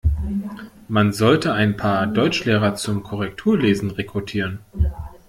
[0.87, 4.65] Man sollte ein paar Deutschlehrer zum Korrekturlesen rekrutieren.